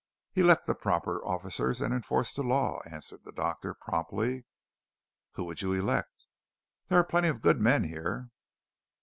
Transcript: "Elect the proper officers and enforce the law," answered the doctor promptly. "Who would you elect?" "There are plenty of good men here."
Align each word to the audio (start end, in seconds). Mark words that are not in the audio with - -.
"Elect 0.33 0.65
the 0.65 0.73
proper 0.73 1.23
officers 1.23 1.79
and 1.79 1.93
enforce 1.93 2.33
the 2.33 2.41
law," 2.41 2.81
answered 2.87 3.23
the 3.23 3.31
doctor 3.31 3.75
promptly. 3.75 4.45
"Who 5.33 5.43
would 5.43 5.61
you 5.61 5.73
elect?" 5.73 6.25
"There 6.87 6.97
are 6.97 7.03
plenty 7.03 7.27
of 7.27 7.41
good 7.43 7.61
men 7.61 7.83
here." 7.83 8.31